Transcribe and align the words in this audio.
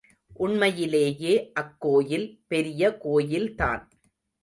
உண்மையிலேயே 0.37 1.51
அக்கோயில் 1.53 2.27
பெரிய 2.47 2.97
கோயில்தான். 2.97 3.83